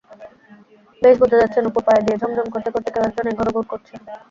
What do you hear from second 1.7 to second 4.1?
পায়ে দিয়ে ঝমঝম করতে-করতে কেউ-একজন এঘর-ওঘর করছে।